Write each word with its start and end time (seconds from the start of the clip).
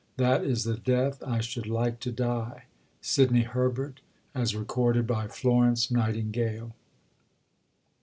That 0.17 0.43
is 0.43 0.63
the 0.63 0.77
death 0.77 1.21
I 1.21 1.41
should 1.41 1.67
like 1.67 1.99
to 1.99 2.11
die. 2.11 2.63
SIDNEY 3.01 3.43
HERBERT 3.43 4.01
(as 4.33 4.55
recorded 4.55 5.05
by 5.05 5.27
Florence 5.27 5.91
Nightingale). 5.91 6.73